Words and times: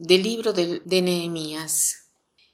Del 0.00 0.22
libro 0.22 0.52
de, 0.52 0.80
Nehemías. 1.02 2.12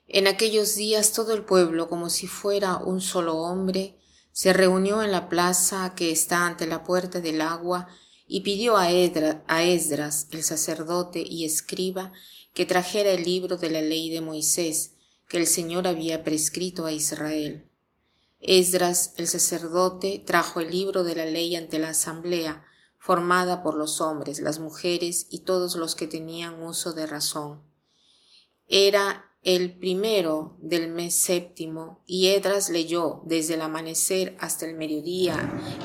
En 0.08 0.27
aquellos 0.27 0.77
días 0.77 1.12
todo 1.12 1.34
el 1.34 1.45
pueblo, 1.45 1.90
como 1.90 2.09
si 2.09 2.27
fuera 2.27 2.78
un 2.78 3.02
solo 3.02 3.36
hombre, 3.36 3.98
se 4.32 4.54
reunió 4.54 5.02
en 5.02 5.12
la 5.12 5.28
plaza 5.28 5.92
que 5.95 6.10
está 6.10 6.46
ante 6.46 6.66
la 6.66 6.84
puerta 6.84 7.20
del 7.20 7.42
agua 7.42 7.86
y 8.27 8.41
pidió 8.41 8.78
a, 8.78 8.84
a 8.84 9.62
Esdras, 9.62 10.28
el 10.30 10.42
sacerdote 10.42 11.22
y 11.22 11.45
escriba, 11.45 12.14
que 12.54 12.64
trajera 12.64 13.10
el 13.10 13.24
libro 13.24 13.58
de 13.58 13.69
la 13.69 13.83
ley 13.83 14.08
de 14.08 14.22
Moisés, 14.22 14.95
que 15.28 15.36
el 15.36 15.47
Señor 15.47 15.86
había 15.86 16.24
prescrito 16.24 16.86
a 16.86 16.92
Israel. 16.92 17.69
Esdras, 18.41 19.12
el 19.19 19.28
sacerdote, 19.28 20.19
trajo 20.24 20.61
el 20.61 20.70
libro 20.70 21.05
de 21.05 21.14
la 21.14 21.27
ley 21.27 21.56
ante 21.56 21.78
la 21.78 21.91
asamblea, 21.91 22.64
formada 23.04 23.62
por 23.62 23.74
los 23.74 24.00
hombres, 24.00 24.40
las 24.40 24.60
mujeres 24.60 25.26
y 25.28 25.40
todos 25.40 25.76
los 25.76 25.94
que 25.94 26.06
tenían 26.06 26.62
uso 26.62 26.94
de 26.94 27.06
razón. 27.06 27.62
Era 28.66 29.30
el 29.42 29.77
primero 29.77 30.56
del 30.62 30.88
mes 30.88 31.14
séptimo, 31.14 32.02
y 32.06 32.28
Edras 32.28 32.70
leyó 32.70 33.20
desde 33.27 33.54
el 33.54 33.60
amanecer 33.60 34.38
hasta 34.40 34.64
el 34.64 34.74
mediodía 34.74 35.36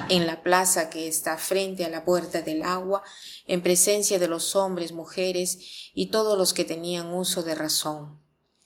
en 0.08 0.28
la 0.28 0.44
plaza 0.44 0.90
que 0.90 1.10
está 1.10 1.38
frente 1.38 1.84
a 1.84 1.90
la 1.90 2.06
puerta 2.06 2.42
del 2.42 2.64
agua, 2.64 3.04
en 3.48 3.62
presencia 3.62 4.18
de 4.18 4.30
los 4.30 4.56
hombres, 4.56 4.94
mujeres 4.94 5.92
y 5.94 6.12
todos 6.12 6.38
los 6.38 6.54
que 6.54 6.64
tenían 6.64 7.14
uso 7.14 7.44
de 7.44 7.54
razón. 7.54 8.18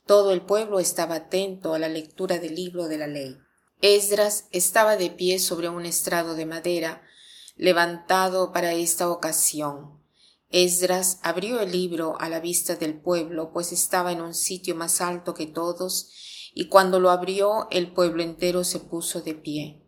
Todo 0.06 0.32
el 0.32 0.44
pueblo 0.44 0.80
estaba 0.80 1.16
atento 1.16 1.74
a 1.74 1.80
la 1.80 1.90
lectura 1.90 2.38
del 2.38 2.54
libro 2.54 2.88
de 2.88 3.00
la 3.00 3.08
ley. 3.08 3.36
Esdras 3.82 4.46
estaba 4.52 4.96
de 4.96 5.10
pie 5.10 5.40
sobre 5.40 5.70
un 5.70 5.88
estrado 5.88 6.36
de 6.36 6.46
madera, 6.46 7.02
levantado 7.56 8.52
para 8.52 8.74
esta 8.74 9.10
ocasión. 9.10 10.00
Esdras 10.50 11.20
abrió 11.24 11.62
el 11.62 11.72
libro 11.72 12.16
a 12.20 12.30
la 12.30 12.40
vista 12.40 12.76
del 12.76 13.00
pueblo, 13.00 13.52
pues 13.52 13.72
estaba 13.72 14.12
en 14.12 14.22
un 14.22 14.34
sitio 14.34 14.76
más 14.76 15.02
alto 15.02 15.34
que 15.34 15.48
todos, 15.48 16.12
y 16.54 16.68
cuando 16.68 17.00
lo 17.00 17.10
abrió 17.10 17.68
el 17.72 17.92
pueblo 17.92 18.22
entero 18.22 18.64
se 18.64 18.80
puso 18.80 19.22
de 19.22 19.34
pie. 19.34 19.84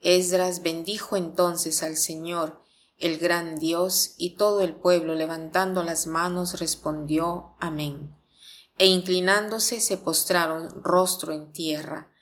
Esdras 0.00 0.62
bendijo 0.62 1.16
entonces 1.16 1.82
al 1.82 1.96
Señor, 1.96 2.62
el 2.98 3.18
gran 3.18 3.56
Dios, 3.56 4.14
y 4.16 4.36
todo 4.36 4.60
el 4.60 4.76
pueblo 4.76 5.14
levantando 5.14 5.82
las 5.82 6.06
manos 6.06 6.60
respondió 6.60 7.56
Amén. 7.58 8.14
E 8.78 8.86
inclinándose 8.86 9.80
se 9.80 9.96
postraron 9.96 10.82
rostro 10.82 11.32
en 11.32 11.50
tierra. 11.52 12.12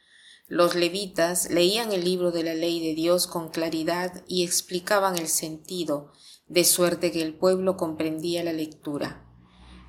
Los 0.55 0.77
levitas 0.77 1.50
leían 1.50 1.91
el 1.91 2.05
libro 2.05 2.30
de 2.30 2.44
la 2.44 2.55
ley 2.55 2.78
de 2.78 2.94
Dios 2.94 3.27
con 3.27 3.48
claridad 3.48 4.22
y 4.28 4.44
explicaban 4.44 5.19
el 5.19 5.27
sentido, 5.27 6.12
de 6.47 6.62
suerte 6.62 7.10
que 7.10 7.22
el 7.22 7.34
pueblo 7.34 7.77
comprendía 7.77 8.44
la 8.44 8.52
lectura. 8.52 9.28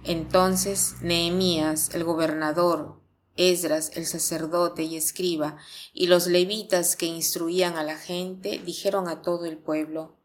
Entonces 0.03 0.95
Nehemías, 1.03 1.93
el 1.93 2.03
gobernador, 2.03 2.99
Esdras, 3.36 3.91
el 3.93 4.08
sacerdote 4.08 4.81
y 4.81 4.97
escriba, 4.97 5.58
y 5.93 6.08
los 6.08 6.25
levitas 6.25 6.95
que 6.95 7.05
instruían 7.05 7.75
a 7.75 7.83
la 7.83 7.97
gente, 7.97 8.58
dijeron 8.58 9.08
a 9.08 9.21
todo 9.21 9.45
el 9.45 9.59
pueblo, 9.59 10.17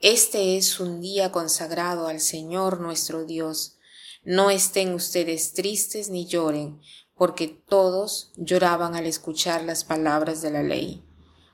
Este 0.00 0.56
es 0.56 0.80
un 0.80 1.00
día 1.00 1.30
consagrado 1.30 2.08
al 2.08 2.18
Señor 2.18 2.80
nuestro 2.80 3.24
Dios. 3.24 3.78
No 4.24 4.50
estén 4.50 4.94
ustedes 4.94 5.52
tristes 5.52 6.08
ni 6.10 6.26
lloren, 6.26 6.80
porque 7.16 7.48
todos 7.48 8.32
lloraban 8.36 8.94
al 8.94 9.06
escuchar 9.06 9.62
las 9.62 9.84
palabras 9.84 10.42
de 10.42 10.50
la 10.50 10.62
ley. 10.62 11.04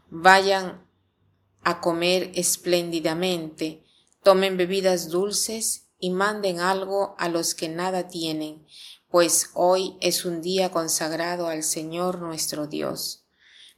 Vayan 0.08 0.86
a 1.62 1.80
comer 1.80 2.30
espléndidamente, 2.34 3.84
tomen 4.22 4.56
bebidas 4.56 5.08
dulces 5.08 5.88
y 5.98 6.10
manden 6.10 6.60
algo 6.60 7.14
a 7.18 7.28
los 7.28 7.54
que 7.54 7.68
nada 7.68 8.08
tienen, 8.08 8.66
pues 9.10 9.50
hoy 9.54 9.96
es 10.00 10.24
un 10.24 10.40
día 10.40 10.70
consagrado 10.70 11.48
al 11.48 11.62
Señor 11.62 12.20
nuestro 12.20 12.66
Dios. 12.66 13.24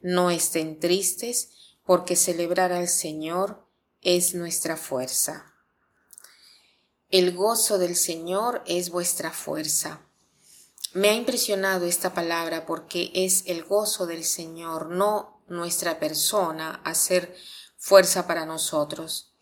No 0.00 0.30
estén 0.30 0.78
tristes, 0.78 1.50
porque 1.84 2.16
celebrar 2.16 2.72
al 2.72 2.88
Señor 2.88 3.66
es 4.00 4.34
nuestra 4.34 4.76
fuerza. 4.76 5.54
El 7.10 7.34
gozo 7.34 7.78
del 7.78 7.96
Señor 7.96 8.62
es 8.66 8.90
vuestra 8.90 9.30
fuerza. 9.30 10.06
Me 10.94 11.08
ha 11.08 11.14
impresionado 11.14 11.86
esta 11.86 12.12
palabra 12.12 12.66
porque 12.66 13.10
es 13.14 13.44
el 13.46 13.64
gozo 13.64 14.06
del 14.06 14.24
Señor, 14.24 14.90
no 14.90 15.42
nuestra 15.48 15.98
persona, 15.98 16.82
hacer 16.84 17.34
fuerza 17.78 18.26
para 18.26 18.44
nosotros. 18.44 19.32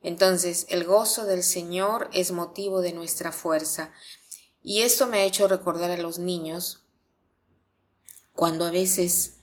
Entonces, 0.00 0.66
el 0.70 0.84
gozo 0.84 1.24
del 1.24 1.42
Señor 1.42 2.08
es 2.12 2.32
motivo 2.32 2.80
de 2.80 2.92
nuestra 2.92 3.32
fuerza. 3.32 3.92
Y 4.62 4.82
esto 4.82 5.06
me 5.06 5.18
ha 5.18 5.24
hecho 5.24 5.46
recordar 5.46 5.90
a 5.90 5.98
los 5.98 6.18
niños 6.18 6.84
cuando 8.32 8.64
a 8.64 8.70
veces 8.70 9.36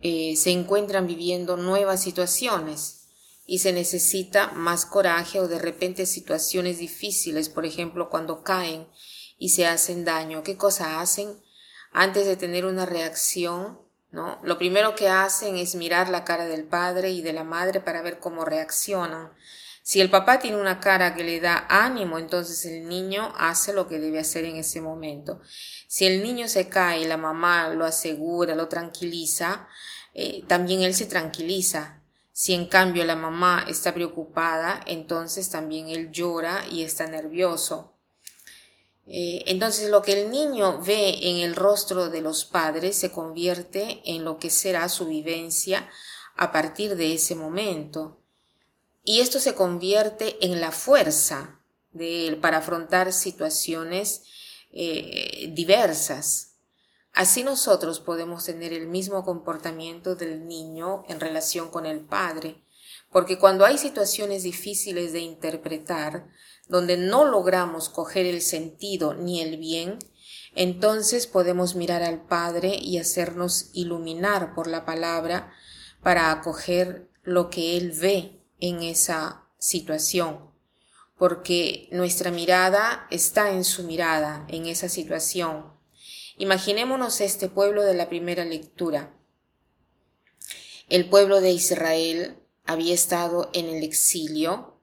eh, 0.00 0.36
se 0.36 0.50
encuentran 0.50 1.06
viviendo 1.06 1.56
nuevas 1.56 2.02
situaciones 2.02 3.08
y 3.46 3.58
se 3.58 3.72
necesita 3.72 4.52
más 4.52 4.86
coraje 4.86 5.38
o 5.38 5.48
de 5.48 5.58
repente 5.58 6.06
situaciones 6.06 6.78
difíciles, 6.78 7.50
por 7.50 7.66
ejemplo, 7.66 8.08
cuando 8.08 8.42
caen 8.42 8.86
y 9.38 9.50
se 9.50 9.66
hacen 9.66 10.04
daño. 10.04 10.42
¿Qué 10.42 10.56
cosa 10.56 11.00
hacen? 11.00 11.42
Antes 11.92 12.26
de 12.26 12.36
tener 12.36 12.64
una 12.64 12.86
reacción, 12.86 13.78
¿no? 14.10 14.38
Lo 14.42 14.58
primero 14.58 14.94
que 14.94 15.08
hacen 15.08 15.56
es 15.56 15.74
mirar 15.74 16.08
la 16.08 16.24
cara 16.24 16.46
del 16.46 16.64
padre 16.64 17.10
y 17.10 17.22
de 17.22 17.32
la 17.32 17.44
madre 17.44 17.80
para 17.80 18.02
ver 18.02 18.18
cómo 18.18 18.44
reaccionan. 18.44 19.30
Si 19.82 20.00
el 20.00 20.08
papá 20.08 20.38
tiene 20.38 20.56
una 20.58 20.80
cara 20.80 21.14
que 21.14 21.24
le 21.24 21.40
da 21.40 21.66
ánimo, 21.68 22.18
entonces 22.18 22.64
el 22.64 22.88
niño 22.88 23.34
hace 23.36 23.74
lo 23.74 23.86
que 23.86 23.98
debe 23.98 24.18
hacer 24.18 24.46
en 24.46 24.56
ese 24.56 24.80
momento. 24.80 25.42
Si 25.88 26.06
el 26.06 26.22
niño 26.22 26.48
se 26.48 26.70
cae 26.70 27.02
y 27.02 27.04
la 27.04 27.18
mamá 27.18 27.68
lo 27.68 27.84
asegura, 27.84 28.54
lo 28.54 28.68
tranquiliza, 28.68 29.68
eh, 30.14 30.42
también 30.46 30.82
él 30.82 30.94
se 30.94 31.04
tranquiliza. 31.04 32.00
Si 32.32 32.54
en 32.54 32.66
cambio 32.66 33.04
la 33.04 33.14
mamá 33.14 33.66
está 33.68 33.92
preocupada, 33.92 34.80
entonces 34.86 35.50
también 35.50 35.88
él 35.88 36.10
llora 36.10 36.64
y 36.70 36.82
está 36.82 37.06
nervioso. 37.06 37.93
Eh, 39.06 39.44
entonces 39.46 39.90
lo 39.90 40.02
que 40.02 40.22
el 40.22 40.30
niño 40.30 40.80
ve 40.82 41.18
en 41.22 41.36
el 41.38 41.54
rostro 41.54 42.08
de 42.08 42.22
los 42.22 42.44
padres 42.44 42.96
se 42.96 43.12
convierte 43.12 44.00
en 44.04 44.24
lo 44.24 44.38
que 44.38 44.48
será 44.50 44.88
su 44.88 45.06
vivencia 45.06 45.90
a 46.36 46.52
partir 46.52 46.96
de 46.96 47.14
ese 47.14 47.34
momento. 47.34 48.18
Y 49.04 49.20
esto 49.20 49.38
se 49.38 49.54
convierte 49.54 50.44
en 50.44 50.60
la 50.60 50.72
fuerza 50.72 51.60
de 51.92 52.26
él 52.26 52.38
para 52.38 52.58
afrontar 52.58 53.12
situaciones 53.12 54.22
eh, 54.72 55.50
diversas. 55.52 56.54
Así 57.12 57.44
nosotros 57.44 58.00
podemos 58.00 58.44
tener 58.44 58.72
el 58.72 58.88
mismo 58.88 59.24
comportamiento 59.24 60.16
del 60.16 60.48
niño 60.48 61.04
en 61.08 61.20
relación 61.20 61.70
con 61.70 61.86
el 61.86 62.00
padre, 62.00 62.64
porque 63.12 63.38
cuando 63.38 63.64
hay 63.64 63.78
situaciones 63.78 64.42
difíciles 64.42 65.12
de 65.12 65.20
interpretar, 65.20 66.26
donde 66.68 66.96
no 66.96 67.24
logramos 67.24 67.88
coger 67.88 68.26
el 68.26 68.40
sentido 68.40 69.14
ni 69.14 69.40
el 69.40 69.58
bien, 69.58 69.98
entonces 70.54 71.26
podemos 71.26 71.74
mirar 71.74 72.02
al 72.02 72.26
Padre 72.26 72.76
y 72.80 72.98
hacernos 72.98 73.70
iluminar 73.72 74.54
por 74.54 74.66
la 74.66 74.84
palabra 74.84 75.52
para 76.02 76.30
acoger 76.30 77.08
lo 77.22 77.50
que 77.50 77.76
Él 77.76 77.92
ve 77.92 78.40
en 78.60 78.82
esa 78.82 79.48
situación, 79.58 80.50
porque 81.18 81.88
nuestra 81.90 82.30
mirada 82.30 83.06
está 83.10 83.50
en 83.50 83.64
su 83.64 83.82
mirada, 83.84 84.46
en 84.48 84.66
esa 84.66 84.88
situación. 84.88 85.72
Imaginémonos 86.36 87.20
este 87.20 87.48
pueblo 87.48 87.82
de 87.82 87.94
la 87.94 88.08
primera 88.08 88.44
lectura. 88.44 89.14
El 90.88 91.08
pueblo 91.08 91.40
de 91.40 91.52
Israel 91.52 92.38
había 92.66 92.94
estado 92.94 93.50
en 93.54 93.66
el 93.66 93.82
exilio, 93.82 94.73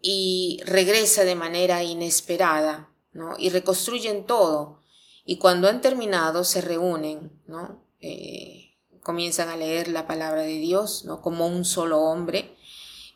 y 0.00 0.60
regresa 0.64 1.24
de 1.24 1.34
manera 1.34 1.82
inesperada, 1.82 2.90
¿no? 3.12 3.34
Y 3.38 3.50
reconstruyen 3.50 4.24
todo. 4.24 4.80
Y 5.24 5.38
cuando 5.38 5.68
han 5.68 5.80
terminado 5.80 6.44
se 6.44 6.60
reúnen, 6.60 7.32
¿no? 7.46 7.84
Eh, 8.00 8.76
comienzan 9.02 9.48
a 9.48 9.56
leer 9.56 9.88
la 9.88 10.06
palabra 10.06 10.42
de 10.42 10.58
Dios, 10.58 11.04
¿no? 11.04 11.20
Como 11.20 11.46
un 11.46 11.64
solo 11.64 12.00
hombre 12.00 12.56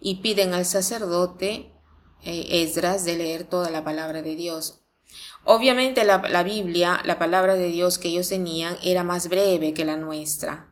y 0.00 0.16
piden 0.16 0.54
al 0.54 0.66
sacerdote 0.66 1.72
eh, 2.24 2.62
Esdras 2.62 3.04
de 3.04 3.16
leer 3.16 3.44
toda 3.44 3.70
la 3.70 3.84
palabra 3.84 4.22
de 4.22 4.34
Dios. 4.34 4.80
Obviamente 5.44 6.04
la, 6.04 6.18
la 6.18 6.42
Biblia, 6.42 7.00
la 7.04 7.18
palabra 7.18 7.54
de 7.54 7.68
Dios 7.68 7.98
que 7.98 8.08
ellos 8.08 8.28
tenían 8.28 8.76
era 8.82 9.04
más 9.04 9.28
breve 9.28 9.74
que 9.74 9.84
la 9.84 9.96
nuestra, 9.96 10.71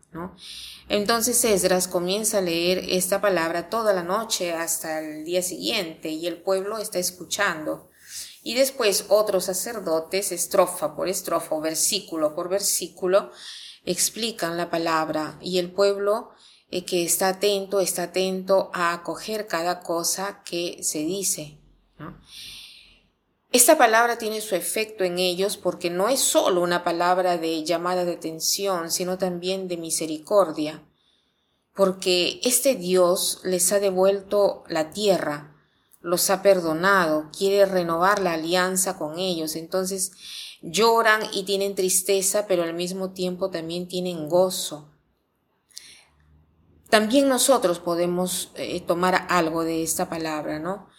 Entonces 0.88 1.44
Esdras 1.44 1.86
comienza 1.86 2.38
a 2.38 2.42
leer 2.42 2.84
esta 2.88 3.20
palabra 3.20 3.70
toda 3.70 3.92
la 3.92 4.02
noche 4.02 4.52
hasta 4.52 5.00
el 5.00 5.24
día 5.24 5.42
siguiente 5.42 6.10
y 6.10 6.26
el 6.26 6.42
pueblo 6.42 6.78
está 6.78 6.98
escuchando. 6.98 7.90
Y 8.42 8.54
después 8.54 9.06
otros 9.08 9.44
sacerdotes, 9.44 10.32
estrofa 10.32 10.96
por 10.96 11.08
estrofa 11.08 11.54
o 11.54 11.60
versículo 11.60 12.34
por 12.34 12.48
versículo, 12.48 13.30
explican 13.84 14.56
la 14.56 14.70
palabra 14.70 15.38
y 15.40 15.58
el 15.58 15.70
pueblo 15.70 16.30
eh, 16.70 16.84
que 16.84 17.04
está 17.04 17.28
atento, 17.28 17.80
está 17.80 18.04
atento 18.04 18.70
a 18.72 18.92
acoger 18.92 19.46
cada 19.46 19.80
cosa 19.80 20.42
que 20.44 20.82
se 20.82 21.00
dice. 21.00 21.58
Esta 23.52 23.76
palabra 23.76 24.16
tiene 24.16 24.40
su 24.40 24.54
efecto 24.54 25.02
en 25.02 25.18
ellos 25.18 25.56
porque 25.56 25.90
no 25.90 26.08
es 26.08 26.20
solo 26.20 26.60
una 26.60 26.84
palabra 26.84 27.36
de 27.36 27.64
llamada 27.64 28.04
de 28.04 28.12
atención, 28.12 28.92
sino 28.92 29.18
también 29.18 29.66
de 29.66 29.76
misericordia, 29.76 30.84
porque 31.74 32.40
este 32.44 32.76
Dios 32.76 33.40
les 33.42 33.72
ha 33.72 33.80
devuelto 33.80 34.62
la 34.68 34.90
tierra, 34.90 35.56
los 36.00 36.30
ha 36.30 36.42
perdonado, 36.42 37.28
quiere 37.36 37.66
renovar 37.66 38.20
la 38.20 38.34
alianza 38.34 38.96
con 38.96 39.18
ellos, 39.18 39.56
entonces 39.56 40.12
lloran 40.62 41.22
y 41.32 41.42
tienen 41.42 41.74
tristeza, 41.74 42.46
pero 42.46 42.62
al 42.62 42.74
mismo 42.74 43.10
tiempo 43.10 43.50
también 43.50 43.88
tienen 43.88 44.28
gozo. 44.28 44.92
También 46.88 47.28
nosotros 47.28 47.80
podemos 47.80 48.52
eh, 48.54 48.80
tomar 48.80 49.26
algo 49.28 49.64
de 49.64 49.82
esta 49.82 50.08
palabra, 50.08 50.60
¿no? 50.60 50.89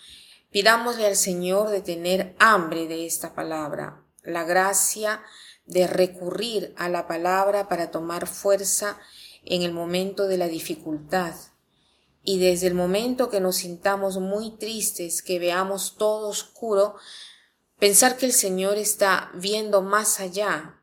Pidámosle 0.51 1.05
al 1.07 1.15
Señor 1.15 1.69
de 1.69 1.81
tener 1.81 2.35
hambre 2.37 2.87
de 2.87 3.05
esta 3.05 3.33
palabra, 3.33 4.05
la 4.21 4.43
gracia 4.43 5.23
de 5.65 5.87
recurrir 5.87 6.73
a 6.77 6.89
la 6.89 7.07
palabra 7.07 7.69
para 7.69 7.89
tomar 7.89 8.27
fuerza 8.27 8.99
en 9.45 9.61
el 9.61 9.71
momento 9.71 10.27
de 10.27 10.37
la 10.37 10.49
dificultad. 10.49 11.33
Y 12.21 12.39
desde 12.39 12.67
el 12.67 12.73
momento 12.73 13.29
que 13.29 13.39
nos 13.39 13.57
sintamos 13.57 14.19
muy 14.19 14.57
tristes, 14.57 15.23
que 15.23 15.39
veamos 15.39 15.95
todo 15.95 16.27
oscuro, 16.27 16.95
pensar 17.79 18.17
que 18.17 18.25
el 18.25 18.33
Señor 18.33 18.77
está 18.77 19.31
viendo 19.33 19.81
más 19.81 20.19
allá. 20.19 20.81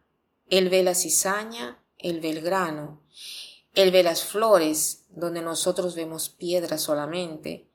Él 0.49 0.70
ve 0.70 0.82
la 0.82 0.94
cizaña, 0.94 1.85
Él 1.99 2.20
ve 2.20 2.31
el 2.31 2.41
grano, 2.41 3.03
Él 3.75 3.91
ve 3.91 4.03
las 4.03 4.25
flores, 4.25 5.05
donde 5.11 5.43
nosotros 5.43 5.94
vemos 5.94 6.31
piedras 6.31 6.81
solamente. 6.81 7.68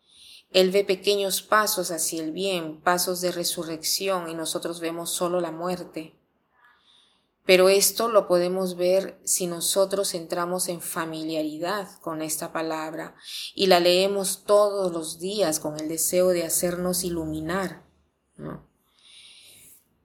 Él 0.53 0.69
ve 0.69 0.83
pequeños 0.83 1.41
pasos 1.41 1.89
hacia 1.89 2.23
el 2.23 2.31
bien, 2.31 2.79
pasos 2.79 3.21
de 3.21 3.31
resurrección 3.31 4.29
y 4.29 4.35
nosotros 4.35 4.79
vemos 4.79 5.09
solo 5.09 5.41
la 5.41 5.51
muerte. 5.51 6.15
Pero 7.45 7.67
esto 7.67 8.07
lo 8.07 8.27
podemos 8.27 8.77
ver 8.77 9.19
si 9.25 9.47
nosotros 9.47 10.13
entramos 10.13 10.69
en 10.69 10.79
familiaridad 10.79 11.89
con 11.99 12.21
esta 12.21 12.53
palabra 12.53 13.15
y 13.53 13.65
la 13.65 13.79
leemos 13.79 14.43
todos 14.45 14.93
los 14.93 15.19
días 15.19 15.59
con 15.59 15.77
el 15.79 15.89
deseo 15.89 16.29
de 16.29 16.45
hacernos 16.45 17.03
iluminar. 17.03 17.83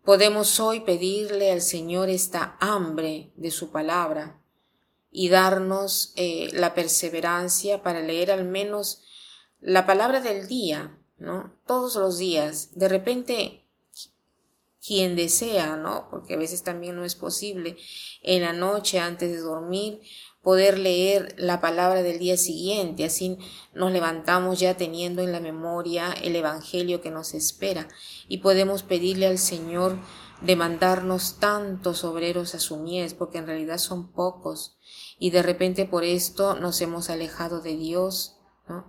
Podemos 0.02 0.58
hoy 0.58 0.80
pedirle 0.80 1.52
al 1.52 1.60
Señor 1.60 2.08
esta 2.08 2.56
hambre 2.58 3.30
de 3.36 3.50
su 3.50 3.70
palabra 3.70 4.40
y 5.10 5.28
darnos 5.28 6.12
eh, 6.16 6.48
la 6.54 6.74
perseverancia 6.74 7.82
para 7.82 8.00
leer 8.00 8.32
al 8.32 8.44
menos 8.44 9.04
la 9.60 9.86
palabra 9.86 10.20
del 10.20 10.46
día, 10.46 10.98
¿no? 11.18 11.52
Todos 11.66 11.96
los 11.96 12.18
días. 12.18 12.78
De 12.78 12.88
repente, 12.88 13.64
quien 14.84 15.16
desea, 15.16 15.76
¿no? 15.76 16.08
Porque 16.10 16.34
a 16.34 16.38
veces 16.38 16.62
también 16.62 16.96
no 16.96 17.04
es 17.04 17.14
posible 17.14 17.76
en 18.22 18.42
la 18.42 18.52
noche 18.52 18.98
antes 18.98 19.30
de 19.30 19.38
dormir 19.38 20.00
poder 20.42 20.78
leer 20.78 21.34
la 21.36 21.60
palabra 21.60 22.02
del 22.02 22.18
día 22.18 22.36
siguiente, 22.36 23.04
así 23.04 23.36
nos 23.74 23.92
levantamos 23.92 24.58
ya 24.58 24.78
teniendo 24.78 25.20
en 25.20 25.32
la 25.32 25.40
memoria 25.40 26.12
el 26.12 26.36
Evangelio 26.36 27.02
que 27.02 27.10
nos 27.10 27.34
espera 27.34 27.88
y 28.28 28.38
podemos 28.38 28.82
pedirle 28.82 29.26
al 29.26 29.36
Señor 29.38 29.98
de 30.40 30.56
mandarnos 30.56 31.38
tantos 31.38 32.04
obreros 32.04 32.54
a 32.54 32.60
su 32.60 32.78
mies, 32.78 33.12
porque 33.12 33.38
en 33.38 33.46
realidad 33.46 33.78
son 33.78 34.12
pocos, 34.12 34.78
y 35.18 35.30
de 35.30 35.42
repente 35.42 35.84
por 35.84 36.04
esto 36.04 36.54
nos 36.54 36.80
hemos 36.80 37.10
alejado 37.10 37.60
de 37.60 37.76
Dios, 37.76 38.36
¿no? 38.68 38.86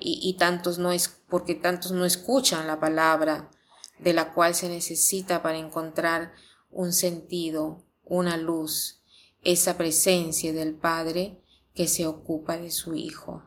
Y, 0.00 0.34
tantos 0.38 0.78
no 0.78 0.92
es 0.92 1.08
porque 1.28 1.54
tantos 1.54 1.92
no 1.92 2.04
escuchan 2.04 2.66
la 2.66 2.80
palabra 2.80 3.50
de 3.98 4.14
la 4.14 4.32
cual 4.32 4.54
se 4.54 4.68
necesita 4.68 5.42
para 5.42 5.58
encontrar 5.58 6.32
un 6.70 6.92
sentido, 6.92 7.84
una 8.04 8.36
luz, 8.36 9.02
esa 9.42 9.76
presencia 9.76 10.52
del 10.52 10.74
Padre 10.74 11.40
que 11.74 11.86
se 11.86 12.06
ocupa 12.06 12.56
de 12.56 12.70
su 12.70 12.94
Hijo. 12.94 13.44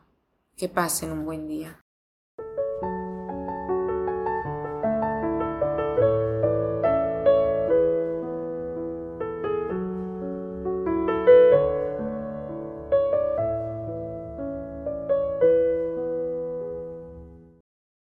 Que 0.56 0.68
pasen 0.68 1.10
un 1.10 1.24
buen 1.24 1.48
día. 1.48 1.83